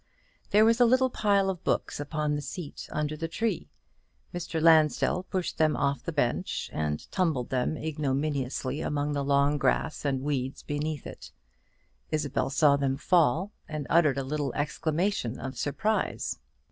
[0.49, 3.69] There was a little pile of books upon the seat under the tree.
[4.33, 4.59] Mr.
[4.59, 10.21] Lansdell pushed them off the bench, and tumbled them ignominiously among the long grass and
[10.23, 11.31] weeds beneath it.
[12.09, 16.39] Isabel saw them fall; and uttered a little exclamation of surprise.